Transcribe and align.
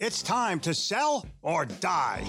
It's 0.00 0.22
time 0.22 0.60
to 0.60 0.74
sell 0.74 1.26
or 1.42 1.64
die. 1.64 2.22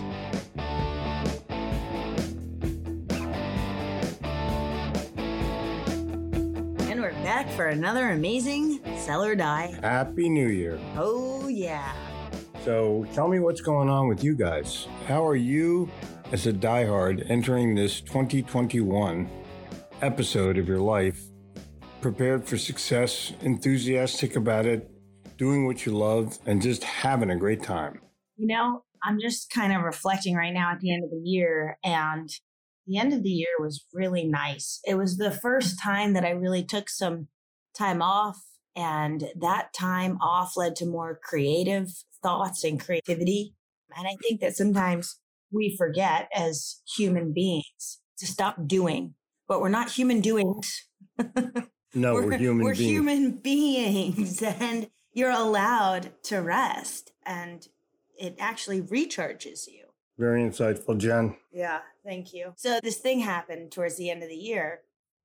And 6.88 7.00
we're 7.00 7.12
back 7.22 7.48
for 7.52 7.68
another 7.68 8.10
amazing 8.10 8.80
Sell 8.98 9.24
or 9.24 9.36
Die. 9.36 9.78
Happy 9.84 10.30
New 10.30 10.48
Year. 10.48 10.80
Oh, 10.96 11.48
yeah. 11.48 11.94
So 12.66 13.06
tell 13.14 13.28
me 13.28 13.38
what's 13.38 13.62
going 13.62 13.88
on 13.88 14.08
with 14.08 14.24
you 14.24 14.34
guys. 14.36 14.88
How 15.06 15.24
are 15.24 15.36
you, 15.36 15.92
as 16.32 16.48
a 16.48 16.54
diehard, 16.54 17.30
entering 17.30 17.76
this 17.76 18.02
2021 18.02 19.30
episode 20.02 20.58
of 20.58 20.68
your 20.68 20.80
life? 20.80 21.22
Prepared 22.02 22.48
for 22.48 22.58
success, 22.58 23.34
enthusiastic 23.42 24.36
about 24.36 24.66
it, 24.66 24.90
doing 25.40 25.66
what 25.66 25.86
you 25.86 25.94
love, 25.94 26.38
and 26.46 26.62
just 26.62 26.84
having 26.84 27.32
a 27.32 27.36
great 27.36 27.64
time. 27.64 28.02
You 28.38 28.48
know, 28.48 28.84
I'm 29.04 29.20
just 29.20 29.50
kind 29.50 29.74
of 29.74 29.82
reflecting 29.82 30.36
right 30.36 30.54
now 30.54 30.72
at 30.72 30.82
the 30.82 30.94
end 30.94 31.04
of 31.04 31.10
the 31.10 31.28
year, 31.28 31.80
and 31.84 32.30
the 32.86 32.98
end 32.98 33.14
of 33.14 33.24
the 33.24 33.30
year 33.30 33.48
was 33.60 33.86
really 33.94 34.28
nice. 34.28 34.80
It 34.86 34.96
was 34.96 35.18
the 35.18 35.32
first 35.32 35.82
time 35.82 36.14
that 36.14 36.26
I 36.26 36.32
really 36.32 36.64
took 36.64 36.90
some 36.90 37.30
time 37.74 38.02
off, 38.02 38.38
and 38.76 39.30
that 39.40 39.74
time 39.74 40.18
off 40.22 40.58
led 40.58 40.76
to 40.78 40.86
more 40.86 41.20
creative 41.24 41.88
thoughts 42.22 42.64
and 42.64 42.80
creativity. 42.80 43.56
And 43.96 44.06
I 44.08 44.16
think 44.22 44.42
that 44.42 44.56
sometimes 44.56 45.20
we 45.52 45.76
forget 45.76 46.30
as 46.36 46.82
human 46.96 47.34
beings 47.34 48.02
to 48.20 48.28
stop 48.28 48.68
doing, 48.68 49.16
but 49.48 49.62
we're 49.62 49.70
not 49.70 49.90
human 49.92 50.22
doings. 50.22 50.86
No, 51.96 52.14
we're, 52.14 52.38
human 52.38 52.64
we're 52.64 52.76
beings. 52.76 52.92
human 52.92 53.32
beings, 53.32 54.42
and 54.44 54.90
you're 55.20 55.30
allowed 55.30 56.14
to 56.24 56.38
rest, 56.38 57.12
and 57.26 57.68
it 58.18 58.36
actually 58.40 58.82
recharges 58.82 59.68
you. 59.68 59.86
Very 60.18 60.42
insightful, 60.42 60.98
Jen. 60.98 61.36
Yeah, 61.52 61.80
thank 62.06 62.34
you. 62.34 62.54
So 62.56 62.80
this 62.82 62.98
thing 62.98 63.20
happened 63.20 63.72
towards 63.72 63.98
the 63.98 64.10
end 64.10 64.24
of 64.24 64.30
the 64.30 64.36
year 64.36 64.82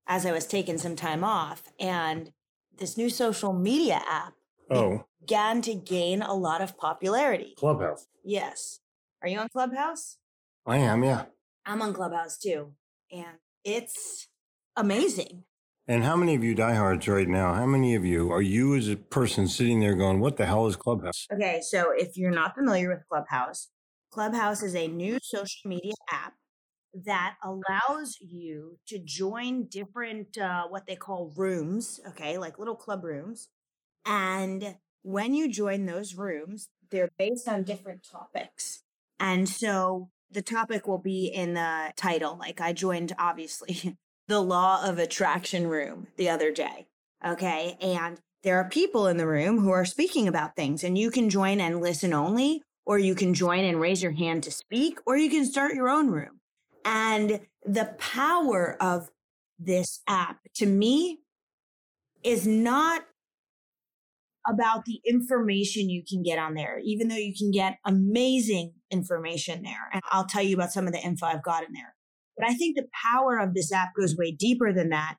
as 0.07 0.27
I 0.27 0.33
was 0.33 0.47
taking 0.47 0.79
some 0.79 0.97
time 0.97 1.23
off, 1.23 1.63
and 1.79 2.33
this 2.77 2.97
new 2.97 3.09
social 3.09 3.53
media 3.53 4.03
app 4.09 4.35
Oh, 4.71 5.05
began 5.21 5.63
to 5.63 5.75
gain 5.75 6.23
a 6.23 6.35
lot 6.35 6.61
of 6.61 6.77
popularity. 6.77 7.55
Clubhouse. 7.57 8.07
Yes. 8.25 8.81
Are 9.23 9.29
you 9.29 9.39
on 9.39 9.49
Clubhouse? 9.49 10.17
I 10.67 10.79
am, 10.79 11.05
yeah. 11.05 11.27
I'm 11.65 11.83
on 11.83 11.95
Clubhouse 11.95 12.37
too, 12.37 12.73
and 13.13 13.39
it's 13.65 14.27
amazing. 14.77 15.45
And 15.87 16.03
how 16.03 16.17
many 16.17 16.35
of 16.35 16.43
you 16.43 16.55
diehards 16.55 17.07
right 17.09 17.29
now? 17.29 17.53
How 17.53 17.67
many 17.67 17.95
of 17.95 18.07
you 18.07 18.33
are 18.33 18.41
you 18.41 18.75
as 18.75 18.89
a 18.89 18.97
person 18.97 19.47
sitting 19.47 19.81
there 19.81 19.95
going, 19.95 20.19
"What 20.19 20.39
the 20.39 20.47
hell 20.47 20.67
is 20.67 20.77
Clubhouse?" 20.77 21.27
Okay, 21.31 21.61
so 21.61 21.91
if 21.91 22.17
you're 22.17 22.31
not 22.31 22.55
familiar 22.55 22.89
with 22.89 23.07
Clubhouse, 23.09 23.69
Clubhouse 24.11 24.63
is 24.63 24.75
a 24.75 24.89
new 24.89 25.19
social 25.23 25.69
media 25.69 25.93
app 26.11 26.35
that 26.95 27.37
allows 27.43 28.17
you 28.21 28.79
to 28.89 28.99
join 28.99 29.67
different, 29.67 30.39
uh, 30.39 30.67
what 30.69 30.87
they 30.87 30.97
call 30.97 31.33
rooms, 31.37 32.01
okay, 32.09 32.39
like 32.39 32.59
little 32.59 32.77
club 32.77 33.05
rooms. 33.05 33.49
And 34.07 34.77
when 35.03 35.35
you 35.35 35.51
join 35.51 35.87
those 35.87 36.15
rooms, 36.15 36.71
they're 36.91 37.11
based 37.19 37.49
on 37.49 37.65
different 37.65 38.07
topics. 38.11 38.83
And 39.21 39.49
so 39.49 40.11
the 40.31 40.43
topic 40.43 40.87
will 40.87 40.99
be 40.99 41.27
in 41.27 41.55
the 41.55 41.93
title. 41.97 42.37
Like 42.39 42.61
I 42.61 42.73
joined, 42.73 43.15
obviously, 43.19 43.99
the 44.29 44.41
law 44.41 44.85
of 44.85 44.99
attraction 44.99 45.67
room 45.69 46.07
the 46.17 46.29
other 46.29 46.51
day. 46.51 46.87
Okay. 47.25 47.77
And 47.81 48.21
there 48.43 48.59
are 48.59 48.69
people 48.69 49.07
in 49.07 49.17
the 49.17 49.27
room 49.27 49.61
who 49.61 49.71
are 49.71 49.85
speaking 49.85 50.29
about 50.29 50.57
things, 50.57 50.85
and 50.85 50.99
you 50.99 51.11
can 51.11 51.31
join 51.31 51.61
and 51.61 51.81
listen 51.81 52.13
only, 52.13 52.63
or 52.85 52.99
you 52.99 53.15
can 53.15 53.33
join 53.33 53.65
and 53.65 53.81
raise 53.81 54.03
your 54.03 54.13
hand 54.13 54.43
to 54.45 54.51
speak, 54.51 54.99
or 55.07 55.17
you 55.17 55.31
can 55.31 55.47
start 55.47 55.75
your 55.75 55.89
own 55.89 56.09
room. 56.09 56.41
And 56.85 57.41
the 57.65 57.95
power 57.99 58.77
of 58.81 59.11
this 59.59 60.03
app 60.07 60.41
to 60.57 60.67
me 60.67 61.21
is 62.23 62.47
not 62.47 63.03
about 64.47 64.85
the 64.85 65.01
information 65.07 65.89
you 65.89 66.03
can 66.07 66.23
get 66.23 66.39
on 66.39 66.53
there, 66.53 66.79
even 66.85 67.09
though 67.09 67.17
you 67.17 67.35
can 67.35 67.51
get 67.51 67.79
amazing 67.87 68.75
information 68.91 69.63
there. 69.63 69.89
And 69.91 70.03
I'll 70.11 70.27
tell 70.27 70.43
you 70.43 70.55
about 70.55 70.73
some 70.73 70.87
of 70.87 70.93
the 70.93 71.01
info 71.01 71.25
I've 71.25 71.43
got 71.43 71.65
in 71.65 71.73
there. 71.73 71.94
But 72.37 72.49
I 72.49 72.55
think 72.55 72.77
the 72.77 72.89
power 73.03 73.39
of 73.39 73.55
this 73.55 73.73
app 73.73 73.91
goes 73.99 74.17
way 74.17 74.33
deeper 74.33 74.73
than 74.73 74.91
that, 74.91 75.17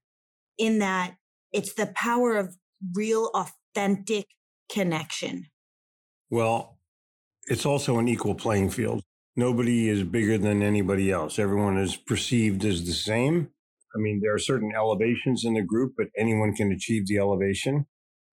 in 0.58 0.80
that 0.80 1.16
it's 1.52 1.74
the 1.74 1.88
power 1.96 2.36
of 2.36 2.56
real, 2.94 3.32
authentic 3.34 4.28
connection. 4.72 5.46
Well, 6.30 6.78
it's 7.48 7.66
also 7.66 8.00
an 8.00 8.08
equal 8.08 8.36
playing 8.36 8.72
field. 8.72 9.04
Nobody 9.36 9.90
is 9.90 10.04
bigger 10.04 10.38
than 10.38 10.62
anybody 10.62 11.12
else. 11.12 11.38
Everyone 11.40 11.78
is 11.78 11.96
perceived 11.96 12.64
as 12.66 12.86
the 12.86 12.94
same. 12.94 13.50
I 13.96 14.00
mean, 14.00 14.20
there 14.22 14.34
are 14.34 14.40
certain 14.40 14.74
elevations 14.76 15.46
in 15.46 15.54
the 15.54 15.62
group, 15.62 15.94
but 15.98 16.08
anyone 16.18 16.54
can 16.54 16.72
achieve 16.72 17.08
the 17.08 17.18
elevation. 17.18 17.86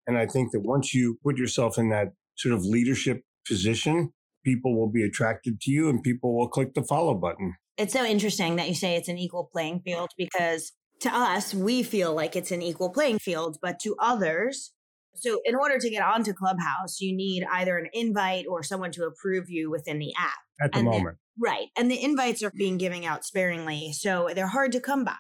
And 0.06 0.18
I 0.18 0.26
think 0.26 0.52
that 0.52 0.62
once 0.62 0.94
you 0.94 1.18
put 1.24 1.38
yourself 1.38 1.78
in 1.78 1.90
that 1.90 2.14
sort 2.36 2.54
of 2.54 2.64
leadership 2.64 3.24
position, 3.48 4.14
people 4.44 4.78
will 4.78 4.90
be 4.90 5.04
attracted 5.04 5.60
to 5.62 5.72
you 5.72 5.90
and 5.90 6.04
people 6.04 6.36
will 6.36 6.48
click 6.48 6.74
the 6.74 6.84
follow 6.84 7.16
button. 7.16 7.56
It's 7.78 7.94
so 7.94 8.04
interesting 8.04 8.56
that 8.56 8.68
you 8.68 8.76
say 8.76 8.96
it's 8.96 9.08
an 9.08 9.18
equal 9.18 9.50
playing 9.52 9.82
field 9.82 10.10
because 10.18 10.72
to 11.02 11.14
us, 11.14 11.54
we 11.54 11.84
feel 11.84 12.14
like 12.16 12.36
it's 12.36 12.52
an 12.52 12.62
equal 12.62 12.90
playing 12.90 13.20
field, 13.20 13.58
but 13.62 13.80
to 13.82 13.96
others, 14.00 14.72
so 15.16 15.40
in 15.46 15.56
order 15.56 15.80
to 15.80 15.90
get 15.90 16.04
onto 16.04 16.34
Clubhouse, 16.34 17.00
you 17.00 17.16
need 17.16 17.44
either 17.52 17.78
an 17.78 17.88
invite 17.94 18.46
or 18.50 18.64
someone 18.64 18.92
to 18.92 19.06
approve 19.06 19.50
you 19.50 19.70
within 19.70 20.00
the 20.00 20.14
app. 20.18 20.34
At 20.62 20.72
the 20.72 20.80
And 20.80 20.88
moment. 20.88 21.18
Right. 21.40 21.68
And 21.78 21.90
the 21.92 22.04
invites 22.04 22.42
are 22.44 22.52
being 22.56 22.78
given 22.78 23.04
out 23.04 23.24
sparingly, 23.24 23.94
so 23.94 24.30
they're 24.34 24.48
hard 24.48 24.72
to 24.72 24.80
come 24.80 25.04
by. 25.04 25.18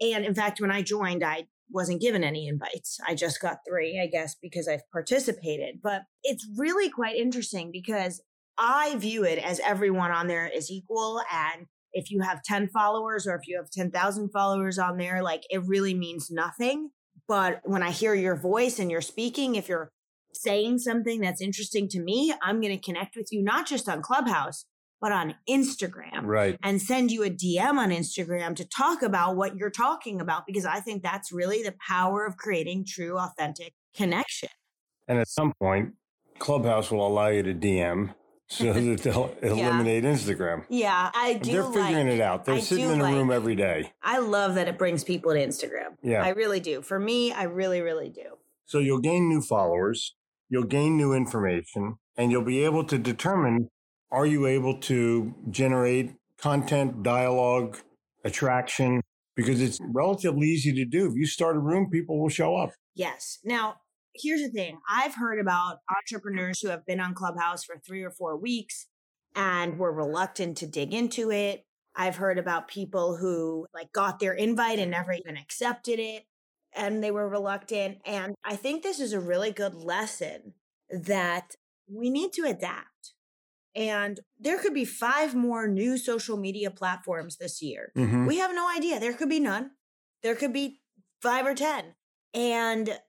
And 0.00 0.24
in 0.24 0.34
fact, 0.34 0.60
when 0.60 0.70
I 0.70 0.82
joined, 0.82 1.24
I 1.24 1.46
wasn't 1.70 2.00
given 2.00 2.22
any 2.22 2.46
invites. 2.46 2.98
I 3.06 3.14
just 3.14 3.40
got 3.40 3.58
three, 3.68 4.00
I 4.00 4.06
guess, 4.06 4.36
because 4.40 4.68
I've 4.68 4.88
participated. 4.92 5.80
But 5.82 6.02
it's 6.22 6.46
really 6.56 6.88
quite 6.88 7.16
interesting 7.16 7.70
because 7.72 8.22
I 8.56 8.96
view 8.96 9.24
it 9.24 9.38
as 9.38 9.60
everyone 9.60 10.12
on 10.12 10.28
there 10.28 10.46
is 10.46 10.70
equal. 10.70 11.20
And 11.32 11.66
if 11.92 12.10
you 12.10 12.20
have 12.20 12.42
10 12.42 12.68
followers 12.68 13.26
or 13.26 13.34
if 13.34 13.46
you 13.46 13.56
have 13.56 13.70
10,000 13.70 14.30
followers 14.30 14.78
on 14.78 14.96
there, 14.98 15.22
like 15.22 15.44
it 15.50 15.62
really 15.64 15.94
means 15.94 16.30
nothing. 16.30 16.90
But 17.26 17.60
when 17.64 17.82
I 17.82 17.90
hear 17.90 18.14
your 18.14 18.36
voice 18.36 18.78
and 18.78 18.90
you're 18.90 19.00
speaking, 19.00 19.54
if 19.54 19.68
you're 19.68 19.90
saying 20.32 20.78
something 20.78 21.20
that's 21.20 21.40
interesting 21.40 21.88
to 21.88 22.00
me, 22.00 22.32
I'm 22.42 22.60
going 22.60 22.76
to 22.76 22.84
connect 22.84 23.16
with 23.16 23.28
you, 23.32 23.42
not 23.42 23.66
just 23.66 23.88
on 23.88 24.02
Clubhouse, 24.02 24.64
but 25.00 25.12
on 25.12 25.34
Instagram. 25.48 26.22
Right. 26.24 26.58
And 26.62 26.80
send 26.80 27.10
you 27.10 27.22
a 27.22 27.30
DM 27.30 27.76
on 27.76 27.90
Instagram 27.90 28.56
to 28.56 28.64
talk 28.64 29.02
about 29.02 29.36
what 29.36 29.56
you're 29.56 29.70
talking 29.70 30.20
about 30.20 30.44
because 30.46 30.64
I 30.64 30.80
think 30.80 31.02
that's 31.02 31.32
really 31.32 31.62
the 31.62 31.74
power 31.86 32.26
of 32.26 32.36
creating 32.36 32.86
true, 32.86 33.18
authentic 33.18 33.74
connection. 33.94 34.48
And 35.06 35.18
at 35.18 35.28
some 35.28 35.52
point, 35.60 35.94
Clubhouse 36.38 36.90
will 36.90 37.06
allow 37.06 37.28
you 37.28 37.42
to 37.42 37.54
DM 37.54 38.14
so 38.48 38.72
that 38.72 39.02
they'll 39.02 39.34
eliminate 39.42 40.04
Instagram. 40.04 40.64
Yeah, 40.68 41.10
I 41.14 41.34
do. 41.34 41.52
They're 41.52 41.62
figuring 41.64 42.08
like, 42.08 42.16
it 42.16 42.20
out. 42.20 42.44
They're 42.44 42.56
I 42.56 42.60
sitting 42.60 42.90
in 42.90 43.00
a 43.00 43.04
room 43.04 43.30
every 43.30 43.54
day. 43.54 43.92
I 44.02 44.18
love 44.18 44.54
that 44.54 44.68
it 44.68 44.78
brings 44.78 45.04
people 45.04 45.32
to 45.32 45.38
Instagram. 45.38 45.96
Yeah. 46.02 46.24
I 46.24 46.30
really 46.30 46.60
do. 46.60 46.82
For 46.82 46.98
me, 46.98 47.32
I 47.32 47.44
really, 47.44 47.80
really 47.80 48.08
do. 48.08 48.38
So 48.64 48.78
you'll 48.78 49.00
gain 49.00 49.28
new 49.28 49.40
followers, 49.40 50.14
you'll 50.48 50.64
gain 50.64 50.96
new 50.96 51.12
information, 51.12 51.96
and 52.16 52.30
you'll 52.30 52.42
be 52.42 52.64
able 52.64 52.84
to 52.84 52.98
determine 52.98 53.68
are 54.10 54.26
you 54.26 54.46
able 54.46 54.78
to 54.80 55.34
generate 55.50 56.14
content, 56.38 57.02
dialogue, 57.02 57.78
attraction, 58.24 59.02
because 59.36 59.60
it's 59.60 59.78
relatively 59.92 60.48
easy 60.48 60.72
to 60.72 60.84
do. 60.84 61.06
If 61.06 61.14
you 61.14 61.26
start 61.26 61.56
a 61.56 61.60
room, 61.60 61.90
people 61.90 62.20
will 62.20 62.28
show 62.28 62.56
up. 62.56 62.70
Yes. 62.94 63.38
Now, 63.44 63.76
here's 64.20 64.42
the 64.42 64.50
thing 64.50 64.78
I've 64.90 65.14
heard 65.14 65.38
about 65.40 65.78
entrepreneurs 65.96 66.60
who 66.60 66.68
have 66.68 66.86
been 66.86 67.00
on 67.00 67.14
Clubhouse 67.14 67.64
for 67.64 67.76
three 67.78 68.02
or 68.02 68.10
four 68.10 68.36
weeks 68.36 68.86
and 69.34 69.78
were 69.78 69.92
reluctant 69.92 70.56
to 70.58 70.66
dig 70.66 70.92
into 70.94 71.30
it. 71.30 71.64
I've 71.94 72.16
heard 72.16 72.38
about 72.38 72.68
people 72.68 73.16
who 73.16 73.66
like 73.74 73.92
got 73.92 74.20
their 74.20 74.32
invite 74.34 74.78
and 74.78 74.90
never 74.90 75.12
even 75.12 75.36
accepted 75.36 75.98
it 75.98 76.24
and 76.74 77.02
they 77.02 77.10
were 77.10 77.28
reluctant. 77.28 77.98
And 78.04 78.34
I 78.44 78.56
think 78.56 78.82
this 78.82 79.00
is 79.00 79.12
a 79.12 79.20
really 79.20 79.50
good 79.50 79.74
lesson 79.74 80.54
that 80.90 81.56
we 81.92 82.10
need 82.10 82.32
to 82.34 82.42
adapt. 82.42 83.14
And 83.74 84.20
there 84.38 84.58
could 84.58 84.74
be 84.74 84.84
five 84.84 85.34
more 85.34 85.68
new 85.68 85.98
social 85.98 86.36
media 86.36 86.70
platforms 86.70 87.36
this 87.36 87.62
year. 87.62 87.92
Mhm. 87.96 88.26
We 88.26 88.38
have 88.38 88.54
no 88.54 88.68
idea. 88.68 88.98
There 88.98 89.14
could 89.14 89.28
be 89.28 89.40
none. 89.40 89.72
There 90.22 90.34
could 90.34 90.52
be 90.52 90.80
five 91.22 91.46
or 91.46 91.54
10. 91.54 91.94
And 92.34 93.00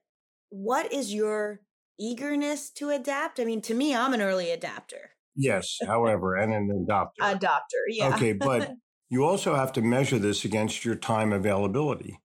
what 0.50 0.92
is 0.92 1.14
your 1.14 1.60
eagerness 1.98 2.70
to 2.72 2.90
adapt? 2.90 3.40
I 3.40 3.44
mean, 3.44 3.62
to 3.62 3.74
me, 3.74 3.94
I'm 3.94 4.12
an 4.12 4.20
early 4.20 4.50
adapter. 4.50 5.10
Yes, 5.34 5.78
however, 5.86 6.36
and 6.36 6.52
an 6.52 6.86
adopter. 6.86 7.20
Adopter, 7.20 7.84
yeah. 7.88 8.14
Okay, 8.14 8.32
but 8.32 8.72
you 9.10 9.24
also 9.24 9.54
have 9.54 9.72
to 9.72 9.82
measure 9.82 10.18
this 10.18 10.44
against 10.44 10.84
your 10.84 10.94
time 10.94 11.32
availability 11.32 12.20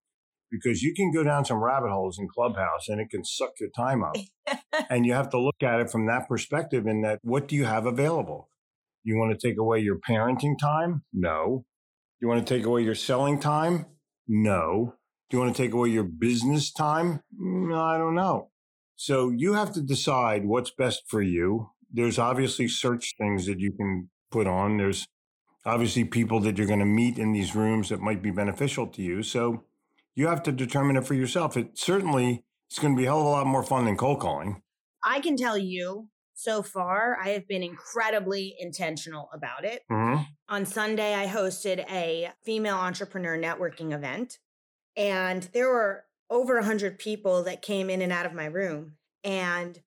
because 0.51 0.81
you 0.81 0.93
can 0.93 1.11
go 1.11 1.23
down 1.23 1.45
some 1.45 1.63
rabbit 1.63 1.89
holes 1.89 2.17
in 2.19 2.27
Clubhouse 2.27 2.87
and 2.87 3.01
it 3.01 3.09
can 3.09 3.23
suck 3.23 3.51
your 3.59 3.69
time 3.75 4.03
up. 4.03 4.15
and 4.89 5.05
you 5.05 5.13
have 5.13 5.29
to 5.29 5.39
look 5.39 5.61
at 5.61 5.79
it 5.79 5.89
from 5.89 6.07
that 6.07 6.27
perspective 6.27 6.87
in 6.87 7.01
that 7.01 7.19
what 7.23 7.47
do 7.47 7.55
you 7.55 7.65
have 7.65 7.85
available? 7.85 8.49
You 9.03 9.17
want 9.17 9.37
to 9.37 9.47
take 9.47 9.59
away 9.59 9.79
your 9.79 9.99
parenting 9.99 10.57
time? 10.59 11.03
No. 11.13 11.65
You 12.21 12.27
want 12.27 12.45
to 12.45 12.55
take 12.55 12.65
away 12.65 12.83
your 12.83 12.95
selling 12.95 13.39
time? 13.39 13.85
No. 14.27 14.95
Do 15.29 15.37
you 15.37 15.43
want 15.43 15.55
to 15.55 15.61
take 15.61 15.73
away 15.73 15.89
your 15.89 16.03
business 16.03 16.71
time? 16.71 17.21
I 17.39 17.97
don't 17.97 18.15
know. 18.15 18.51
So 18.95 19.29
you 19.29 19.53
have 19.53 19.73
to 19.73 19.81
decide 19.81 20.45
what's 20.45 20.71
best 20.71 21.03
for 21.07 21.21
you. 21.21 21.71
There's 21.91 22.19
obviously 22.19 22.67
search 22.67 23.15
things 23.17 23.45
that 23.45 23.59
you 23.59 23.71
can 23.71 24.09
put 24.31 24.47
on. 24.47 24.77
There's 24.77 25.07
obviously 25.65 26.03
people 26.05 26.39
that 26.41 26.57
you're 26.57 26.67
going 26.67 26.79
to 26.79 26.85
meet 26.85 27.17
in 27.17 27.33
these 27.33 27.55
rooms 27.55 27.89
that 27.89 28.01
might 28.01 28.21
be 28.21 28.31
beneficial 28.31 28.87
to 28.87 29.01
you. 29.01 29.23
So 29.23 29.63
you 30.13 30.27
have 30.27 30.43
to 30.43 30.51
determine 30.51 30.95
it 30.95 31.05
for 31.05 31.13
yourself. 31.13 31.57
It 31.57 31.77
certainly 31.77 32.45
it's 32.69 32.79
going 32.79 32.95
to 32.95 32.97
be 32.97 33.05
a 33.05 33.09
hell 33.09 33.21
of 33.21 33.25
a 33.25 33.29
lot 33.29 33.47
more 33.47 33.63
fun 33.63 33.85
than 33.85 33.97
cold 33.97 34.19
calling. 34.19 34.61
I 35.03 35.19
can 35.19 35.37
tell 35.37 35.57
you 35.57 36.07
so 36.33 36.61
far, 36.61 37.17
I 37.21 37.29
have 37.29 37.47
been 37.47 37.63
incredibly 37.63 38.55
intentional 38.59 39.29
about 39.33 39.63
it. 39.63 39.83
Mm-hmm. 39.89 40.23
On 40.49 40.65
Sunday, 40.65 41.13
I 41.15 41.27
hosted 41.27 41.89
a 41.89 42.31
female 42.43 42.75
entrepreneur 42.75 43.37
networking 43.37 43.93
event, 43.93 44.39
and 44.95 45.43
there 45.53 45.69
were 45.69 46.05
over 46.29 46.55
100 46.55 46.97
people 46.97 47.43
that 47.43 47.61
came 47.61 47.89
in 47.89 48.01
and 48.01 48.11
out 48.11 48.25
of 48.25 48.33
my 48.33 48.45
room. 48.45 48.93
And 49.23 49.79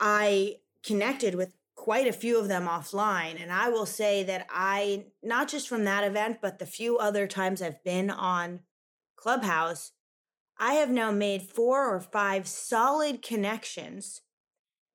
I 0.00 0.56
connected 0.84 1.34
with 1.34 1.54
quite 1.74 2.06
a 2.06 2.12
few 2.12 2.38
of 2.38 2.48
them 2.48 2.66
offline. 2.66 3.40
And 3.40 3.52
I 3.52 3.68
will 3.68 3.86
say 3.86 4.22
that 4.24 4.46
I, 4.50 5.06
not 5.22 5.48
just 5.48 5.68
from 5.68 5.84
that 5.84 6.04
event, 6.04 6.38
but 6.40 6.58
the 6.58 6.66
few 6.66 6.98
other 6.98 7.26
times 7.26 7.60
I've 7.60 7.82
been 7.84 8.10
on 8.10 8.60
Clubhouse, 9.16 9.92
I 10.58 10.74
have 10.74 10.90
now 10.90 11.10
made 11.10 11.42
four 11.42 11.86
or 11.86 12.00
five 12.00 12.46
solid 12.46 13.22
connections 13.22 14.22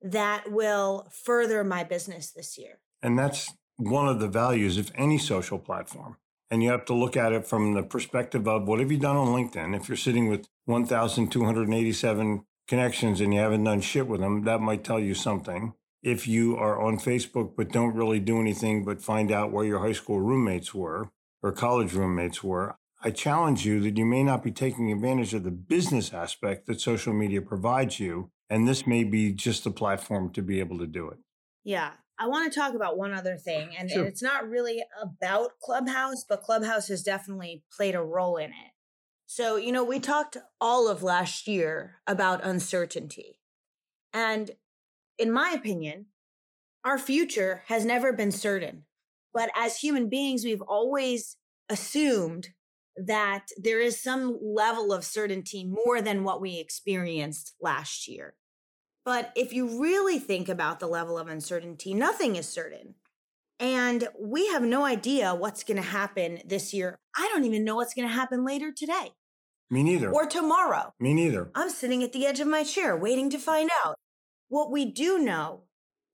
that 0.02 0.50
will 0.50 1.06
further 1.10 1.62
my 1.62 1.84
business 1.84 2.30
this 2.30 2.58
year. 2.58 2.80
And 3.02 3.18
that's 3.18 3.52
one 3.76 4.08
of 4.08 4.20
the 4.20 4.28
values 4.28 4.78
of 4.78 4.90
any 4.96 5.18
social 5.18 5.58
platform. 5.58 6.16
And 6.52 6.62
you 6.62 6.70
have 6.70 6.84
to 6.84 6.94
look 6.94 7.16
at 7.16 7.32
it 7.32 7.46
from 7.46 7.72
the 7.72 7.82
perspective 7.82 8.46
of 8.46 8.68
what 8.68 8.78
have 8.78 8.92
you 8.92 8.98
done 8.98 9.16
on 9.16 9.28
LinkedIn? 9.28 9.74
If 9.74 9.88
you're 9.88 9.96
sitting 9.96 10.28
with 10.28 10.46
1,287 10.66 12.44
connections 12.68 13.22
and 13.22 13.32
you 13.32 13.40
haven't 13.40 13.64
done 13.64 13.80
shit 13.80 14.06
with 14.06 14.20
them, 14.20 14.44
that 14.44 14.60
might 14.60 14.84
tell 14.84 15.00
you 15.00 15.14
something. 15.14 15.72
If 16.02 16.28
you 16.28 16.58
are 16.58 16.78
on 16.78 16.98
Facebook 16.98 17.56
but 17.56 17.72
don't 17.72 17.94
really 17.94 18.20
do 18.20 18.38
anything 18.38 18.84
but 18.84 19.00
find 19.00 19.32
out 19.32 19.50
where 19.50 19.64
your 19.64 19.78
high 19.78 19.94
school 19.94 20.20
roommates 20.20 20.74
were 20.74 21.08
or 21.42 21.52
college 21.52 21.94
roommates 21.94 22.44
were, 22.44 22.76
I 23.02 23.12
challenge 23.12 23.64
you 23.64 23.80
that 23.80 23.96
you 23.96 24.04
may 24.04 24.22
not 24.22 24.44
be 24.44 24.52
taking 24.52 24.92
advantage 24.92 25.32
of 25.32 25.44
the 25.44 25.50
business 25.50 26.12
aspect 26.12 26.66
that 26.66 26.82
social 26.82 27.14
media 27.14 27.40
provides 27.40 27.98
you. 27.98 28.30
And 28.50 28.68
this 28.68 28.86
may 28.86 29.04
be 29.04 29.32
just 29.32 29.64
the 29.64 29.70
platform 29.70 30.30
to 30.34 30.42
be 30.42 30.60
able 30.60 30.78
to 30.80 30.86
do 30.86 31.08
it. 31.08 31.16
Yeah. 31.64 31.92
I 32.22 32.28
want 32.28 32.52
to 32.52 32.56
talk 32.56 32.74
about 32.74 32.96
one 32.96 33.12
other 33.12 33.36
thing, 33.36 33.74
and, 33.76 33.90
Sure. 33.90 33.98
and 34.00 34.08
it's 34.08 34.22
not 34.22 34.48
really 34.48 34.84
about 35.00 35.58
Clubhouse, 35.60 36.24
but 36.28 36.44
Clubhouse 36.44 36.86
has 36.86 37.02
definitely 37.02 37.64
played 37.76 37.96
a 37.96 38.02
role 38.02 38.36
in 38.36 38.50
it. 38.50 38.72
So, 39.26 39.56
you 39.56 39.72
know, 39.72 39.82
we 39.82 39.98
talked 39.98 40.36
all 40.60 40.86
of 40.88 41.02
last 41.02 41.48
year 41.48 42.00
about 42.06 42.44
uncertainty. 42.44 43.40
And 44.12 44.52
in 45.18 45.32
my 45.32 45.50
opinion, 45.50 46.06
our 46.84 46.96
future 46.96 47.64
has 47.66 47.84
never 47.84 48.12
been 48.12 48.30
certain. 48.30 48.84
But 49.34 49.50
as 49.56 49.78
human 49.78 50.08
beings, 50.08 50.44
we've 50.44 50.62
always 50.62 51.38
assumed 51.68 52.50
that 52.96 53.48
there 53.56 53.80
is 53.80 54.00
some 54.00 54.38
level 54.40 54.92
of 54.92 55.04
certainty 55.04 55.64
more 55.64 56.00
than 56.00 56.22
what 56.22 56.40
we 56.40 56.60
experienced 56.60 57.54
last 57.60 58.06
year. 58.06 58.36
But 59.04 59.32
if 59.34 59.52
you 59.52 59.80
really 59.80 60.18
think 60.18 60.48
about 60.48 60.80
the 60.80 60.86
level 60.86 61.18
of 61.18 61.28
uncertainty, 61.28 61.92
nothing 61.94 62.36
is 62.36 62.48
certain. 62.48 62.94
And 63.58 64.08
we 64.18 64.48
have 64.48 64.62
no 64.62 64.84
idea 64.84 65.34
what's 65.34 65.64
going 65.64 65.76
to 65.76 65.88
happen 65.88 66.40
this 66.44 66.72
year. 66.72 66.98
I 67.16 67.28
don't 67.32 67.44
even 67.44 67.64
know 67.64 67.76
what's 67.76 67.94
going 67.94 68.08
to 68.08 68.14
happen 68.14 68.44
later 68.44 68.72
today 68.72 69.12
Me 69.70 69.82
neither. 69.82 70.10
or 70.10 70.26
tomorrow. 70.26 70.94
Me 70.98 71.14
neither. 71.14 71.50
I'm 71.54 71.70
sitting 71.70 72.02
at 72.02 72.12
the 72.12 72.26
edge 72.26 72.40
of 72.40 72.48
my 72.48 72.64
chair 72.64 72.96
waiting 72.96 73.30
to 73.30 73.38
find 73.38 73.70
out. 73.84 73.96
What 74.48 74.70
we 74.70 74.84
do 74.84 75.18
know 75.18 75.62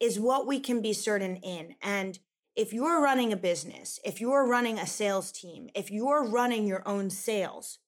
is 0.00 0.20
what 0.20 0.46
we 0.46 0.60
can 0.60 0.80
be 0.80 0.92
certain 0.92 1.36
in. 1.36 1.74
And 1.82 2.18
if 2.54 2.72
you're 2.72 3.00
running 3.02 3.32
a 3.32 3.36
business, 3.36 3.98
if 4.04 4.20
you're 4.20 4.46
running 4.46 4.78
a 4.78 4.86
sales 4.86 5.32
team, 5.32 5.68
if 5.74 5.90
you're 5.90 6.28
running 6.28 6.66
your 6.66 6.86
own 6.86 7.10
sales, 7.10 7.78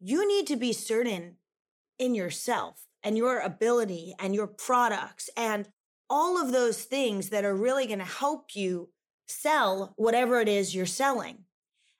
you 0.00 0.26
need 0.26 0.46
to 0.48 0.56
be 0.56 0.72
certain 0.72 1.36
in 1.98 2.14
yourself 2.14 2.86
and 3.02 3.16
your 3.16 3.40
ability 3.40 4.14
and 4.18 4.34
your 4.34 4.46
products 4.46 5.28
and 5.36 5.68
all 6.08 6.40
of 6.40 6.52
those 6.52 6.82
things 6.84 7.30
that 7.30 7.44
are 7.44 7.54
really 7.54 7.86
going 7.86 7.98
to 7.98 8.04
help 8.04 8.54
you 8.54 8.90
sell 9.26 9.94
whatever 9.96 10.40
it 10.40 10.48
is 10.48 10.74
you're 10.74 10.86
selling. 10.86 11.44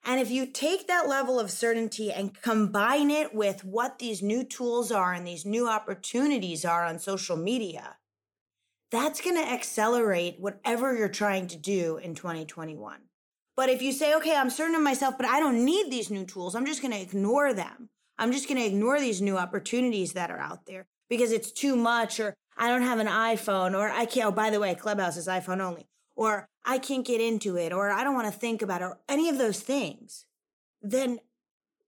And 0.05 0.21
if 0.21 0.31
you 0.31 0.47
take 0.47 0.89
that 0.89 1.09
level 1.09 1.39
of 1.39 1.51
certainty 1.51 2.13
and 2.13 2.41
combine 2.43 3.11
it 3.11 3.35
with 3.35 3.65
what 3.65 3.99
these 3.99 4.21
new 4.21 4.43
tools 4.43 4.91
are 4.91 5.13
and 5.13 5.27
these 5.27 5.47
new 5.47 5.69
opportunities 5.69 6.65
are 6.65 6.85
on 6.85 6.99
social 6.99 7.37
media, 7.37 7.97
that's 8.91 9.21
going 9.21 9.37
to 9.37 9.51
accelerate 9.51 10.37
whatever 10.39 10.97
you're 10.97 11.09
trying 11.09 11.47
to 11.47 11.57
do 11.57 11.99
in 11.99 12.15
2021. 12.15 13.01
But 13.57 13.69
if 13.69 13.81
you 13.81 13.93
say, 13.93 14.15
okay, 14.17 14.37
I'm 14.37 14.51
certain 14.51 14.75
of 14.75 14.83
myself, 14.83 15.17
but 15.17 15.27
I 15.27 15.39
don't 15.39 15.65
need 15.65 15.91
these 15.91 16.11
new 16.11 16.25
tools, 16.25 16.55
I'm 16.55 16.67
just 16.67 16.83
going 16.83 16.93
to 16.93 17.01
ignore 17.01 17.55
them. 17.55 17.89
I'm 18.19 18.33
just 18.33 18.49
going 18.49 18.61
to 18.61 18.67
ignore 18.67 19.01
these 19.01 19.23
new 19.23 19.39
opportunities 19.39 20.13
that 20.13 20.31
are 20.31 20.39
out 20.39 20.67
there 20.67 20.87
because 21.13 21.31
it's 21.31 21.53
too 21.53 21.77
much, 21.77 22.19
or 22.21 22.33
I 22.57 22.71
don't 22.71 22.81
have 22.81 22.99
an 22.99 23.07
iPhone, 23.07 23.77
or 23.77 23.91
I 23.91 24.07
can't, 24.07 24.29
oh, 24.29 24.33
by 24.33 24.49
the 24.49 24.59
way, 24.59 24.75
Clubhouse 24.75 25.19
is 25.19 25.29
iPhone 25.29 25.61
only, 25.61 25.87
or 26.17 26.47
I 26.65 26.79
can't 26.79 27.05
get 27.05 27.21
into 27.21 27.59
it, 27.59 27.71
or 27.71 27.91
I 27.91 28.03
don't 28.03 28.15
want 28.15 28.33
to 28.33 28.41
think 28.41 28.63
about 28.63 28.81
it, 28.81 28.87
or 28.87 28.99
any 29.11 29.29
of 29.29 29.37
those 29.37 29.61
things, 29.61 30.25
then 30.81 31.19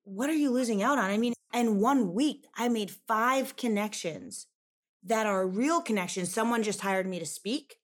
what 0.03 0.29
are 0.29 0.35
you 0.35 0.51
losing 0.51 0.83
out 0.83 0.99
on? 0.99 1.11
I 1.11 1.17
mean, 1.17 1.33
in 1.55 1.81
one 1.81 2.13
week, 2.13 2.45
I 2.55 2.69
made 2.69 2.91
five 2.91 3.57
connections 3.57 4.47
that 5.03 5.25
are 5.25 5.47
real 5.47 5.81
connections. 5.81 6.31
Someone 6.31 6.63
just 6.63 6.83
hired 6.83 7.07
me 7.07 7.19
to 7.19 7.25
speak, 7.25 7.77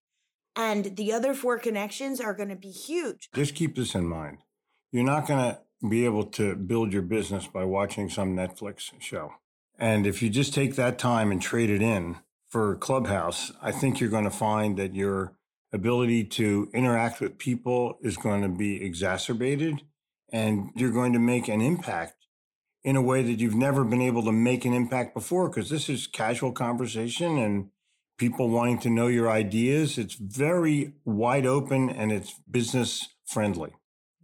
and 0.55 0.95
the 0.95 1.11
other 1.11 1.33
four 1.33 1.59
connections 1.59 2.21
are 2.21 2.35
going 2.35 2.51
to 2.51 2.55
be 2.55 2.71
huge. 2.71 3.31
Just 3.35 3.55
keep 3.55 3.77
this 3.77 3.95
in 3.95 4.05
mind. 4.05 4.41
You're 4.93 5.05
not 5.05 5.27
going 5.27 5.55
to 5.55 5.89
be 5.89 6.05
able 6.05 6.25
to 6.33 6.55
build 6.55 6.93
your 6.93 7.01
business 7.01 7.47
by 7.47 7.65
watching 7.65 8.11
some 8.11 8.37
Netflix 8.37 8.91
show. 9.01 9.33
And 9.81 10.07
if 10.07 10.23
you 10.23 10.29
just 10.29 10.53
take 10.53 10.77
that 10.77 10.99
time 10.99 11.33
and 11.33 11.41
trade 11.41 11.71
it 11.71 11.81
in 11.81 12.17
for 12.51 12.77
Clubhouse, 12.77 13.51
I 13.63 13.73
think 13.73 13.99
you're 13.99 14.11
going 14.11 14.25
to 14.25 14.31
find 14.31 14.77
that 14.77 14.95
you're 14.95 15.33
ability 15.73 16.25
to 16.25 16.69
interact 16.75 17.21
with 17.21 17.39
people 17.39 17.99
is 18.03 18.17
going 18.17 18.43
to 18.43 18.49
be 18.49 18.85
exacerbated 18.85 19.81
and 20.33 20.71
you're 20.75 20.91
going 20.91 21.13
to 21.13 21.19
make 21.19 21.49
an 21.49 21.61
impact 21.61 22.27
in 22.83 22.97
a 22.97 23.03
way 23.03 23.23
that 23.23 23.39
you've 23.39 23.55
never 23.55 23.85
been 23.85 24.03
able 24.03 24.23
to 24.25 24.33
make 24.33 24.65
an 24.65 24.73
impact 24.73 25.15
before 25.15 25.49
because 25.49 25.71
this 25.71 25.89
is 25.89 26.07
casual 26.07 26.53
conversation 26.53 27.39
and 27.39 27.71
people 28.19 28.49
wanting 28.49 28.79
to 28.79 28.91
know 28.91 29.07
your 29.07 29.31
ideas. 29.31 29.97
It's 29.97 30.15
very 30.15 30.93
wide 31.05 31.47
open 31.47 31.89
and 31.89 32.11
it's 32.11 32.35
business 32.51 33.09
friendly. 33.25 33.73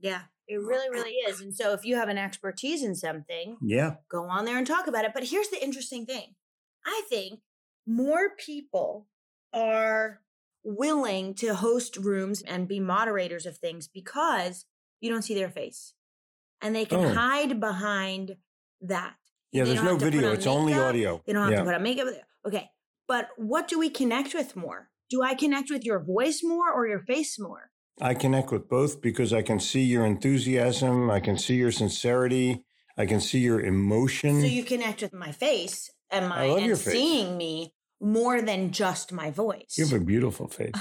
Yeah, 0.01 0.23
it 0.49 0.57
really, 0.57 0.88
really 0.91 1.11
is. 1.29 1.41
And 1.41 1.55
so 1.55 1.73
if 1.73 1.85
you 1.85 1.97
have 1.97 2.09
an 2.09 2.19
expertise 2.19 2.83
in 2.83 2.95
something, 2.95 3.57
Yeah. 3.61 3.97
go 4.09 4.25
on 4.29 4.45
there 4.45 4.59
and 4.59 4.67
talk 4.67 4.87
about 4.87 5.05
it. 5.05 5.12
But 5.15 5.25
here's 5.25 5.49
the 5.49 5.62
interesting 5.62 6.07
thing 6.07 6.35
I 6.85 7.03
think 7.09 7.41
more 7.87 8.31
people 8.37 9.09
are 9.53 10.21
willing 10.62 11.35
to 11.35 11.55
host 11.55 11.97
rooms 11.97 12.43
and 12.43 12.67
be 12.69 12.81
moderators 12.81 13.47
of 13.47 13.57
things 13.59 13.88
because 13.88 14.67
you 15.00 15.11
don't 15.11 15.23
see 15.23 15.35
their 15.35 15.50
face 15.50 15.95
and 16.61 16.75
they 16.75 16.85
can 16.85 16.99
Oh. 17.05 17.12
hide 17.15 17.61
behind 17.61 18.37
that. 18.81 19.17
Yeah, 19.53 19.65
They 19.65 19.71
there's 19.71 19.83
no 19.83 19.91
have 19.91 19.99
to 20.00 20.05
put 20.07 20.12
video. 20.15 20.29
on 20.31 20.35
It's 20.37 20.47
only 20.47 20.75
audio. 20.75 21.23
They 21.25 21.33
don't 21.33 21.43
have 21.45 21.53
yeah. 21.53 21.59
to 21.59 21.65
put 21.65 21.75
on 21.75 21.83
makeup. 21.83 22.09
Okay. 22.45 22.71
But 23.09 23.29
what 23.37 23.69
do 23.69 23.79
we 23.79 23.88
connect 23.91 24.35
with 24.35 24.57
more? 24.57 24.91
Do 25.09 25.23
I 25.23 25.35
connect 25.35 25.71
with 25.71 25.85
your 25.85 26.00
voice 26.00 26.43
more 26.43 26.73
or 26.73 26.87
your 26.88 27.00
face 27.00 27.38
more? 27.38 27.71
I 28.00 28.15
connect 28.15 28.53
with 28.53 28.69
both 28.69 29.00
because 29.00 29.33
I 29.33 29.43
can 29.43 29.59
see 29.59 29.83
your 29.83 30.05
enthusiasm, 30.05 31.11
I 31.11 31.21
can 31.21 31.38
see 31.38 31.55
your 31.57 31.73
sincerity, 31.73 32.62
I 32.97 33.07
can 33.07 33.21
see 33.21 33.38
your 33.38 33.61
emotion. 33.61 34.41
So 34.41 34.47
you 34.47 34.65
connect 34.65 35.03
with 35.03 35.15
my 35.15 35.33
face 35.33 35.91
and 36.11 36.29
my 36.29 36.45
and 36.45 36.76
seeing 36.76 37.37
me 37.37 37.73
more 38.00 38.43
than 38.43 38.71
just 38.71 39.12
my 39.12 39.31
voice. 39.31 39.76
you 39.76 39.85
have 39.87 40.00
a 40.00 40.05
beautiful 40.05 40.49
face. 40.49 40.75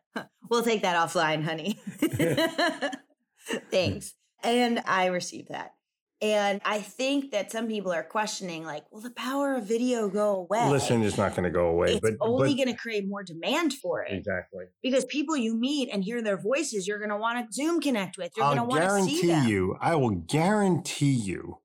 we'll 0.50 0.64
take 0.64 0.82
that 0.82 0.96
offline, 0.96 1.44
honey. 1.44 1.78
Thanks. 3.70 4.14
And 4.42 4.82
I 4.86 5.06
received 5.06 5.48
that. 5.50 5.72
And 6.20 6.60
I 6.64 6.80
think 6.80 7.30
that 7.30 7.52
some 7.52 7.68
people 7.68 7.92
are 7.92 8.02
questioning, 8.02 8.64
like, 8.64 8.90
will 8.90 9.00
the 9.00 9.10
power 9.10 9.54
of 9.54 9.64
video 9.64 10.08
go 10.08 10.34
away? 10.34 10.68
Listen, 10.68 11.02
it's 11.02 11.16
not 11.16 11.36
going 11.36 11.44
to 11.44 11.50
go 11.50 11.68
away, 11.68 11.92
it's 11.92 12.00
but 12.00 12.14
only 12.20 12.54
going 12.54 12.66
to 12.66 12.74
create 12.74 13.06
more 13.06 13.22
demand 13.22 13.74
for 13.74 14.02
it 14.02 14.12
exactly. 14.12 14.64
because 14.82 15.04
people 15.04 15.36
you 15.36 15.54
meet 15.54 15.90
and 15.92 16.02
hear 16.02 16.20
their 16.20 16.36
voices, 16.36 16.88
you're 16.88 16.98
going 16.98 17.10
to 17.10 17.16
want 17.16 17.46
to 17.46 17.52
Zoom 17.52 17.80
connect 17.80 18.18
with. 18.18 18.32
You're 18.36 18.46
going 18.46 18.58
to 18.58 18.64
want 18.64 18.82
to 18.82 18.88
see 19.04 19.20
guarantee 19.20 19.26
them. 19.28 19.48
you, 19.48 19.76
I 19.80 19.94
will 19.94 20.10
guarantee 20.10 21.12
you, 21.12 21.58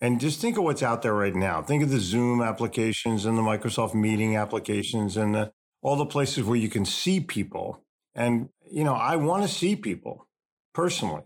and 0.00 0.20
just 0.20 0.40
think 0.40 0.58
of 0.58 0.64
what's 0.64 0.82
out 0.82 1.02
there 1.02 1.14
right 1.14 1.34
now. 1.34 1.62
Think 1.62 1.82
of 1.82 1.90
the 1.90 2.00
Zoom 2.00 2.42
applications 2.42 3.24
and 3.24 3.38
the 3.38 3.42
Microsoft 3.42 3.94
Meeting 3.94 4.36
applications 4.36 5.16
and 5.16 5.34
the, 5.34 5.52
all 5.82 5.96
the 5.96 6.04
places 6.04 6.42
where 6.44 6.58
you 6.58 6.68
can 6.68 6.84
see 6.84 7.20
people. 7.20 7.84
And, 8.14 8.48
you 8.70 8.84
know, 8.84 8.94
I 8.94 9.16
want 9.16 9.44
to 9.44 9.48
see 9.48 9.76
people 9.76 10.28
personally. 10.74 11.22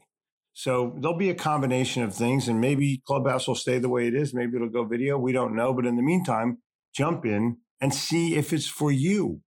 So 0.58 0.92
there'll 0.98 1.16
be 1.16 1.30
a 1.30 1.36
combination 1.36 2.02
of 2.02 2.12
things, 2.12 2.48
and 2.48 2.60
maybe 2.60 3.00
Clubhouse 3.06 3.46
will 3.46 3.54
stay 3.54 3.78
the 3.78 3.88
way 3.88 4.08
it 4.08 4.14
is. 4.14 4.34
Maybe 4.34 4.56
it'll 4.56 4.68
go 4.68 4.84
video. 4.84 5.16
We 5.16 5.30
don't 5.30 5.54
know. 5.54 5.72
But 5.72 5.86
in 5.86 5.94
the 5.94 6.02
meantime, 6.02 6.58
jump 6.92 7.24
in 7.24 7.58
and 7.80 7.94
see 7.94 8.34
if 8.34 8.52
it's 8.52 8.66
for 8.66 8.90
you. 8.90 9.42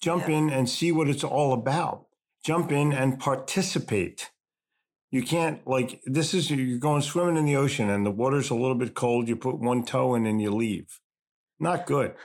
Jump 0.00 0.28
Yeah. 0.28 0.36
in 0.36 0.50
and 0.50 0.70
see 0.70 0.92
what 0.92 1.08
it's 1.08 1.24
all 1.24 1.52
about. 1.52 2.06
Jump 2.44 2.70
in 2.70 2.92
and 2.92 3.18
participate. 3.18 4.30
You 5.10 5.24
can't 5.24 5.66
like 5.66 6.00
this 6.04 6.32
is 6.32 6.48
you're 6.48 6.78
going 6.78 7.02
swimming 7.02 7.36
in 7.38 7.44
the 7.44 7.56
ocean 7.56 7.90
and 7.90 8.06
the 8.06 8.12
water's 8.12 8.48
a 8.48 8.54
little 8.54 8.76
bit 8.76 8.94
cold. 8.94 9.26
You 9.28 9.34
put 9.34 9.58
one 9.58 9.84
toe 9.84 10.14
in 10.14 10.26
and 10.26 10.40
you 10.40 10.52
leave. 10.52 11.00
Not 11.58 11.86
good. 11.86 12.14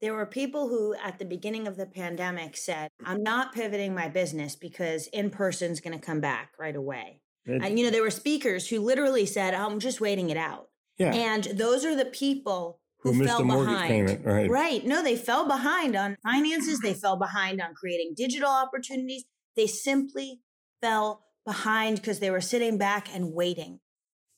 There 0.00 0.14
were 0.14 0.26
people 0.26 0.68
who, 0.68 0.94
at 0.96 1.20
the 1.20 1.24
beginning 1.24 1.68
of 1.68 1.76
the 1.76 1.86
pandemic, 1.86 2.56
said, 2.56 2.90
I'm 3.06 3.22
not 3.22 3.54
pivoting 3.54 3.94
my 3.94 4.08
business 4.08 4.56
because 4.56 5.06
in 5.06 5.30
person's 5.30 5.80
going 5.80 5.96
to 5.96 6.04
come 6.04 6.20
back 6.20 6.54
right 6.58 6.74
away. 6.74 7.21
It- 7.46 7.62
And, 7.62 7.78
you 7.78 7.84
know, 7.84 7.90
there 7.90 8.02
were 8.02 8.10
speakers 8.10 8.68
who 8.68 8.80
literally 8.80 9.26
said, 9.26 9.54
I'm 9.54 9.80
just 9.80 10.00
waiting 10.00 10.30
it 10.30 10.36
out. 10.36 10.68
yeah. 10.98 11.12
And 11.14 11.44
those 11.44 11.84
are 11.84 11.96
the 11.96 12.04
people 12.04 12.80
who, 12.98 13.12
Who 13.12 13.24
fell 13.24 13.42
behind. 13.44 13.88
payment, 13.88 14.24
right. 14.24 14.48
Right. 14.48 14.86
No, 14.86 15.02
they 15.02 15.16
fell 15.16 15.46
behind 15.48 15.96
on 15.96 16.16
finances. 16.22 16.78
They 16.80 16.94
fell 16.94 17.16
behind 17.16 17.60
on 17.60 17.74
creating 17.74 18.14
digital 18.16 18.50
opportunities. 18.50 19.24
They 19.56 19.66
simply 19.66 20.40
fell 20.80 21.24
behind 21.44 21.96
because 21.96 22.20
they 22.20 22.30
were 22.30 22.40
sitting 22.40 22.78
back 22.78 23.12
and 23.12 23.32
waiting. 23.32 23.80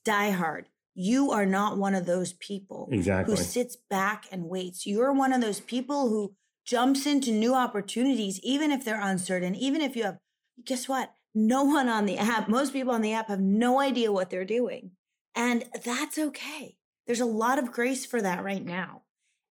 Die 0.06 0.30
hard. 0.30 0.66
You 0.94 1.30
are 1.32 1.44
not 1.44 1.76
one 1.76 1.94
of 1.94 2.06
those 2.06 2.32
people 2.34 2.88
Exactly. 2.92 3.36
who 3.36 3.42
sits 3.42 3.76
back 3.90 4.26
and 4.32 4.44
waits. 4.48 4.86
You're 4.86 5.12
one 5.12 5.32
of 5.34 5.40
those 5.42 5.60
people 5.60 6.08
who 6.08 6.34
jumps 6.64 7.04
into 7.04 7.32
new 7.32 7.54
opportunities, 7.54 8.40
even 8.42 8.70
if 8.70 8.84
they're 8.84 9.00
uncertain, 9.00 9.54
even 9.54 9.82
if 9.82 9.94
you 9.96 10.04
have, 10.04 10.18
guess 10.64 10.88
what? 10.88 11.12
No 11.34 11.64
one 11.64 11.88
on 11.88 12.06
the 12.06 12.18
app, 12.18 12.48
most 12.48 12.72
people 12.72 12.92
on 12.92 13.02
the 13.02 13.12
app 13.12 13.28
have 13.28 13.40
no 13.40 13.80
idea 13.80 14.12
what 14.12 14.30
they're 14.30 14.44
doing. 14.44 14.92
And 15.34 15.64
that's 15.84 16.18
okay. 16.18 16.76
There's 17.06 17.20
a 17.20 17.26
lot 17.26 17.58
of 17.58 17.72
grace 17.72 18.06
for 18.06 18.22
that 18.22 18.44
right 18.44 18.64
now. 18.64 19.02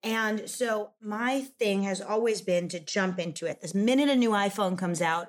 And 0.01 0.49
so 0.49 0.91
my 1.01 1.41
thing 1.59 1.83
has 1.83 2.01
always 2.01 2.41
been 2.41 2.67
to 2.69 2.79
jump 2.79 3.19
into 3.19 3.45
it. 3.45 3.61
This 3.61 3.73
minute 3.73 4.09
a 4.09 4.15
new 4.15 4.31
iPhone 4.31 4.77
comes 4.77 5.01
out, 5.01 5.27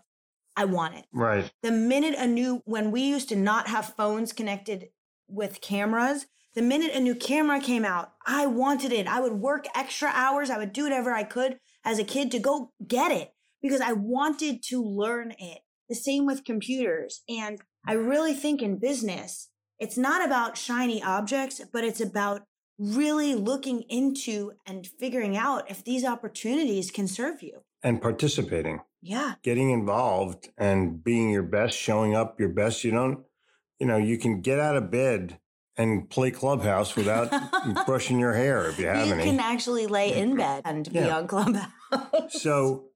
I 0.56 0.64
want 0.64 0.96
it. 0.96 1.06
Right. 1.12 1.50
The 1.62 1.70
minute 1.70 2.14
a 2.16 2.26
new, 2.26 2.62
when 2.64 2.90
we 2.90 3.02
used 3.02 3.28
to 3.30 3.36
not 3.36 3.68
have 3.68 3.94
phones 3.96 4.32
connected 4.32 4.88
with 5.28 5.60
cameras, 5.60 6.26
the 6.54 6.62
minute 6.62 6.92
a 6.92 7.00
new 7.00 7.14
camera 7.14 7.60
came 7.60 7.84
out, 7.84 8.12
I 8.26 8.46
wanted 8.46 8.92
it. 8.92 9.08
I 9.08 9.20
would 9.20 9.34
work 9.34 9.66
extra 9.74 10.10
hours. 10.12 10.50
I 10.50 10.58
would 10.58 10.72
do 10.72 10.84
whatever 10.84 11.12
I 11.12 11.24
could 11.24 11.58
as 11.84 11.98
a 11.98 12.04
kid 12.04 12.30
to 12.32 12.38
go 12.38 12.72
get 12.86 13.10
it 13.10 13.32
because 13.60 13.80
I 13.80 13.92
wanted 13.92 14.62
to 14.64 14.82
learn 14.82 15.34
it. 15.38 15.60
The 15.88 15.94
same 15.94 16.26
with 16.26 16.44
computers. 16.44 17.22
And 17.28 17.60
I 17.86 17.92
really 17.94 18.34
think 18.34 18.62
in 18.62 18.78
business, 18.78 19.48
it's 19.78 19.98
not 19.98 20.24
about 20.24 20.56
shiny 20.56 21.02
objects, 21.02 21.60
but 21.72 21.84
it's 21.84 22.00
about 22.00 22.42
really 22.78 23.34
looking 23.34 23.82
into 23.88 24.52
and 24.66 24.86
figuring 24.86 25.36
out 25.36 25.70
if 25.70 25.84
these 25.84 26.04
opportunities 26.04 26.90
can 26.90 27.06
serve 27.06 27.42
you. 27.42 27.60
And 27.82 28.00
participating, 28.00 28.80
Yeah. 29.02 29.34
getting 29.42 29.70
involved 29.70 30.48
and 30.56 31.04
being 31.04 31.30
your 31.30 31.42
best, 31.42 31.76
showing 31.78 32.14
up 32.14 32.40
your 32.40 32.48
best. 32.48 32.82
You 32.82 32.92
don't, 32.92 33.24
you 33.78 33.86
know, 33.86 33.98
you 33.98 34.16
can 34.18 34.40
get 34.40 34.58
out 34.58 34.76
of 34.76 34.90
bed 34.90 35.38
and 35.76 36.08
play 36.08 36.30
clubhouse 36.30 36.96
without 36.96 37.30
brushing 37.86 38.18
your 38.18 38.32
hair 38.32 38.66
if 38.70 38.78
you 38.78 38.86
have 38.86 39.06
you 39.08 39.12
any. 39.14 39.24
You 39.24 39.30
can 39.32 39.40
actually 39.40 39.86
lay 39.86 40.14
in 40.14 40.36
bed 40.44 40.62
and 40.64 40.90
be 40.90 41.00
on 41.10 41.26
Clubhouse. 41.26 41.68
So 42.30 42.86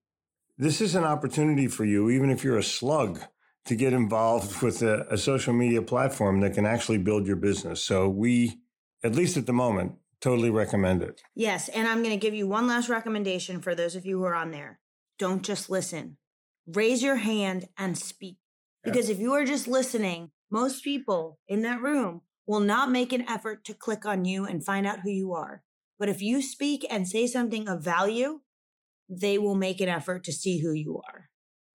this 0.59 0.81
is 0.81 0.95
an 0.95 1.05
opportunity 1.05 1.69
for 1.69 1.85
you, 1.85 2.11
even 2.11 2.31
if 2.31 2.43
you're 2.43 2.59
a 2.59 2.63
slug, 2.63 3.21
to 3.67 3.77
get 3.77 3.93
involved 3.93 4.61
with 4.63 4.83
a, 4.83 5.07
a 5.11 5.17
social 5.17 5.55
media 5.55 5.81
platform 5.81 6.41
that 6.41 6.55
can 6.55 6.67
actually 6.67 6.99
build 6.99 7.27
your 7.27 7.37
business. 7.37 7.83
So 7.83 8.09
we, 8.09 8.61
at 9.03 9.15
least 9.15 9.37
at 9.37 9.47
the 9.47 9.53
moment, 9.53 9.93
totally 10.21 10.51
recommend 10.51 11.03
it. 11.03 11.23
yes, 11.37 11.69
and 11.69 11.87
I'm 11.87 12.03
going 12.03 12.19
to 12.19 12.27
give 12.27 12.35
you 12.35 12.49
one 12.49 12.67
last 12.67 12.89
recommendation 12.89 13.61
for 13.61 13.75
those 13.75 13.95
of 13.95 14.05
you 14.05 14.19
who 14.19 14.25
are 14.25 14.35
on 14.35 14.51
there. 14.51 14.81
Don't 15.17 15.43
just 15.43 15.71
listen. 15.71 16.17
Raise 16.67 17.03
your 17.03 17.17
hand 17.17 17.69
and 17.79 17.97
speak. 17.97 18.37
Yeah. 18.85 18.93
Because 18.93 19.09
if 19.09 19.21
you 19.21 19.33
are 19.35 19.45
just 19.45 19.69
listening, 19.69 20.33
most 20.51 20.83
people 20.83 21.39
in 21.47 21.63
that 21.63 21.81
room 21.81 22.23
will 22.47 22.61
not 22.61 22.91
make 22.91 23.13
an 23.13 23.29
effort 23.29 23.65
to 23.65 23.75
click 23.75 24.05
on 24.07 24.25
you 24.25 24.45
and 24.45 24.65
find 24.65 24.87
out 24.87 25.01
who 25.01 25.11
you 25.11 25.33
are. 25.35 25.63
But 25.99 26.09
if 26.09 26.23
you 26.23 26.43
speak 26.43 26.85
and 26.91 27.07
say 27.07 27.27
something 27.27 27.69
of 27.69 27.83
value, 27.83 28.41
they 29.09 29.39
will 29.39 29.55
make 29.55 29.81
an 29.81 29.89
effort 29.89 30.25
to 30.25 30.33
see 30.33 30.59
who 30.61 30.73
you 30.73 31.01
are. 31.09 31.29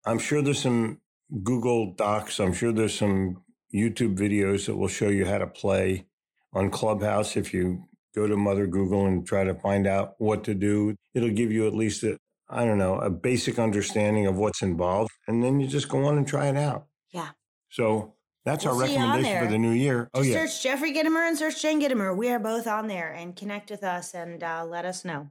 I'm 0.05 0.19
sure 0.19 0.41
there's 0.41 0.61
some 0.61 1.01
Google 1.43 1.93
Docs. 1.93 2.39
I'm 2.39 2.53
sure 2.53 2.71
there's 2.71 2.97
some 2.97 3.43
YouTube 3.73 4.17
videos 4.17 4.65
that 4.65 4.75
will 4.75 4.87
show 4.87 5.09
you 5.09 5.25
how 5.25 5.37
to 5.37 5.47
play 5.47 6.05
on 6.53 6.71
Clubhouse. 6.71 7.37
If 7.37 7.53
you 7.53 7.83
go 8.15 8.27
to 8.27 8.35
Mother 8.35 8.65
Google 8.65 9.05
and 9.05 9.25
try 9.25 9.43
to 9.43 9.53
find 9.53 9.85
out 9.85 10.15
what 10.17 10.43
to 10.45 10.55
do, 10.55 10.95
it'll 11.13 11.29
give 11.29 11.51
you 11.51 11.67
at 11.67 11.75
least 11.75 12.03
a, 12.03 12.17
I 12.49 12.65
don't 12.65 12.79
know, 12.79 12.95
a 12.95 13.09
basic 13.09 13.59
understanding 13.59 14.25
of 14.25 14.37
what's 14.37 14.61
involved. 14.61 15.11
And 15.27 15.43
then 15.43 15.59
you 15.59 15.67
just 15.67 15.89
go 15.89 16.05
on 16.05 16.17
and 16.17 16.27
try 16.27 16.47
it 16.47 16.57
out. 16.57 16.87
Yeah. 17.11 17.29
So 17.69 18.15
that's 18.45 18.65
We'll 18.65 18.79
our 18.79 18.87
see 18.87 18.93
you 18.93 18.99
on 18.99 19.09
recommendation 19.09 19.45
for 19.45 19.51
the 19.51 19.57
new 19.59 19.71
year. 19.71 20.09
Oh, 20.13 20.21
yeah. 20.21 20.45
search 20.45 20.63
Jeffrey 20.63 20.93
Gitomer 20.93 21.27
and 21.27 21.37
search 21.37 21.61
Jen 21.61 21.79
Gitomer. 21.79 22.15
We 22.15 22.29
are 22.29 22.39
both 22.39 22.65
on 22.65 22.87
there 22.87 23.11
and 23.11 23.35
connect 23.35 23.69
with 23.69 23.83
us 23.83 24.15
and 24.15 24.43
uh, 24.43 24.65
let 24.65 24.85
us 24.85 25.05
know. 25.05 25.29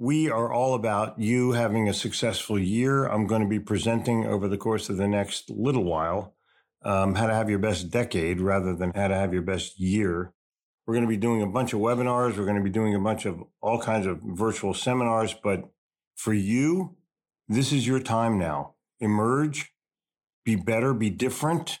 We 0.00 0.30
are 0.30 0.52
all 0.52 0.74
about 0.74 1.18
you 1.18 1.52
having 1.52 1.88
a 1.88 1.92
successful 1.92 2.56
year. 2.56 3.06
I'm 3.06 3.26
going 3.26 3.42
to 3.42 3.48
be 3.48 3.58
presenting 3.58 4.26
over 4.26 4.46
the 4.46 4.56
course 4.56 4.88
of 4.88 4.96
the 4.96 5.08
next 5.08 5.50
little 5.50 5.82
while 5.82 6.36
um, 6.84 7.16
how 7.16 7.26
to 7.26 7.34
have 7.34 7.50
your 7.50 7.58
best 7.58 7.90
decade 7.90 8.40
rather 8.40 8.76
than 8.76 8.92
how 8.94 9.08
to 9.08 9.16
have 9.16 9.32
your 9.32 9.42
best 9.42 9.80
year. 9.80 10.32
We're 10.86 10.94
going 10.94 11.04
to 11.04 11.08
be 11.08 11.16
doing 11.16 11.42
a 11.42 11.48
bunch 11.48 11.72
of 11.72 11.80
webinars. 11.80 12.36
We're 12.36 12.44
going 12.44 12.56
to 12.56 12.62
be 12.62 12.70
doing 12.70 12.94
a 12.94 13.00
bunch 13.00 13.26
of 13.26 13.42
all 13.60 13.80
kinds 13.80 14.06
of 14.06 14.20
virtual 14.22 14.72
seminars. 14.72 15.34
But 15.34 15.68
for 16.14 16.32
you, 16.32 16.96
this 17.48 17.72
is 17.72 17.84
your 17.84 17.98
time 17.98 18.38
now. 18.38 18.74
Emerge, 19.00 19.72
be 20.44 20.54
better, 20.54 20.94
be 20.94 21.10
different, 21.10 21.80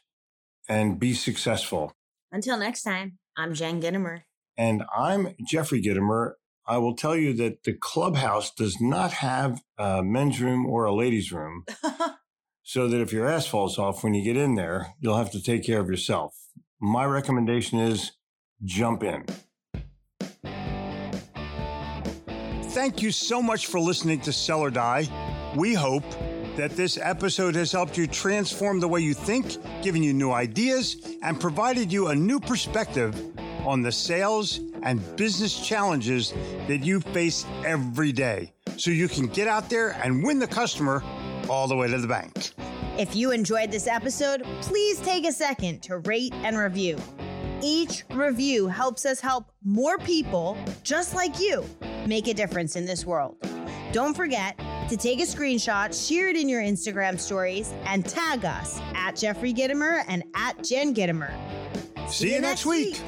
and 0.68 0.98
be 0.98 1.14
successful. 1.14 1.92
Until 2.32 2.58
next 2.58 2.82
time, 2.82 3.18
I'm 3.36 3.54
Jen 3.54 3.80
Gitomer. 3.80 4.22
And 4.56 4.82
I'm 4.92 5.36
Jeffrey 5.46 5.80
Gitomer. 5.80 6.32
I 6.68 6.76
will 6.76 6.94
tell 6.94 7.16
you 7.16 7.32
that 7.32 7.64
the 7.64 7.72
clubhouse 7.72 8.52
does 8.52 8.78
not 8.78 9.12
have 9.12 9.62
a 9.78 10.02
men's 10.02 10.38
room 10.38 10.66
or 10.66 10.84
a 10.84 10.94
ladies' 10.94 11.32
room. 11.32 11.64
so 12.62 12.86
that 12.88 13.00
if 13.00 13.10
your 13.10 13.26
ass 13.26 13.46
falls 13.46 13.78
off 13.78 14.04
when 14.04 14.12
you 14.12 14.22
get 14.22 14.36
in 14.36 14.54
there, 14.54 14.88
you'll 15.00 15.16
have 15.16 15.30
to 15.30 15.42
take 15.42 15.64
care 15.64 15.80
of 15.80 15.88
yourself. 15.88 16.34
My 16.78 17.06
recommendation 17.06 17.78
is 17.78 18.12
jump 18.62 19.02
in. 19.02 19.24
Thank 22.64 23.00
you 23.00 23.10
so 23.10 23.40
much 23.40 23.68
for 23.68 23.80
listening 23.80 24.20
to 24.20 24.32
Sell 24.34 24.60
or 24.60 24.70
Die. 24.70 25.08
We 25.56 25.72
hope 25.72 26.04
that 26.56 26.72
this 26.72 26.98
episode 26.98 27.54
has 27.54 27.72
helped 27.72 27.96
you 27.96 28.06
transform 28.06 28.78
the 28.78 28.88
way 28.88 29.00
you 29.00 29.14
think, 29.14 29.56
given 29.82 30.02
you 30.02 30.12
new 30.12 30.32
ideas, 30.32 31.16
and 31.22 31.40
provided 31.40 31.90
you 31.90 32.08
a 32.08 32.14
new 32.14 32.38
perspective 32.38 33.14
on 33.66 33.82
the 33.82 33.92
sales 33.92 34.60
and 34.82 35.00
business 35.16 35.58
challenges 35.66 36.32
that 36.66 36.78
you 36.84 37.00
face 37.00 37.44
every 37.64 38.12
day 38.12 38.52
so 38.76 38.90
you 38.90 39.08
can 39.08 39.26
get 39.26 39.48
out 39.48 39.68
there 39.68 39.90
and 40.04 40.22
win 40.22 40.38
the 40.38 40.46
customer 40.46 41.02
all 41.48 41.66
the 41.68 41.76
way 41.76 41.88
to 41.88 41.98
the 41.98 42.06
bank. 42.08 42.52
If 42.98 43.14
you 43.14 43.30
enjoyed 43.30 43.70
this 43.70 43.86
episode, 43.86 44.42
please 44.60 45.00
take 45.00 45.26
a 45.26 45.32
second 45.32 45.82
to 45.84 45.98
rate 45.98 46.32
and 46.34 46.56
review. 46.58 46.98
Each 47.62 48.04
review 48.12 48.68
helps 48.68 49.04
us 49.04 49.20
help 49.20 49.50
more 49.64 49.98
people 49.98 50.56
just 50.82 51.14
like 51.14 51.40
you 51.40 51.64
make 52.06 52.28
a 52.28 52.34
difference 52.34 52.76
in 52.76 52.86
this 52.86 53.04
world. 53.04 53.36
Don't 53.92 54.14
forget 54.14 54.58
to 54.88 54.96
take 54.96 55.18
a 55.20 55.24
screenshot, 55.24 55.92
share 56.08 56.28
it 56.28 56.36
in 56.36 56.48
your 56.48 56.62
Instagram 56.62 57.18
stories, 57.18 57.72
and 57.84 58.06
tag 58.06 58.44
us 58.44 58.80
at 58.94 59.16
Jeffrey 59.16 59.52
Gitomer 59.52 60.04
and 60.08 60.22
at 60.34 60.62
Jen 60.64 60.94
Gitomer. 60.94 61.32
See, 62.08 62.28
See 62.28 62.34
you 62.34 62.40
next 62.40 62.64
week. 62.64 62.94
week. 62.94 63.02